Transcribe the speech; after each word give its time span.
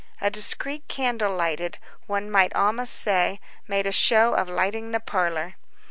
A 0.19 0.31
discreet 0.31 0.87
candle 0.87 1.35
lighted, 1.35 1.77
one 2.07 2.31
might 2.31 2.55
almost 2.55 2.95
say, 2.95 3.39
made 3.67 3.85
a 3.85 3.91
show 3.91 4.33
of 4.33 4.49
lighting 4.49 4.93
the 4.93 4.99
parlor. 4.99 5.57